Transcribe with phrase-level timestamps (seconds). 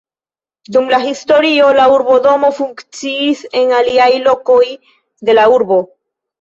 [0.77, 4.65] Dum la historio la urbodomo funkciis en aliaj lokoj
[5.31, 5.83] de la urbo.